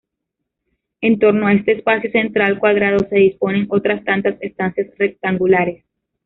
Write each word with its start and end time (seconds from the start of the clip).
En 1.01 1.19
torno 1.19 1.45
a 1.45 1.53
este 1.53 1.73
espacio 1.73 2.09
central 2.09 2.57
cuadrado 2.57 3.05
se 3.07 3.17
disponen 3.17 3.67
otras 3.69 4.03
tantas 4.03 4.35
estancias 4.41 4.87
rectangulares. 4.97 5.85